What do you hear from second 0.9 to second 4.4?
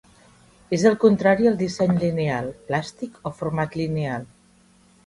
el contrari al disseny lineal, plàstic o formal lineal.